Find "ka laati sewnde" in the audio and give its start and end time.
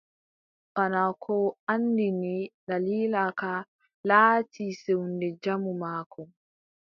3.39-5.27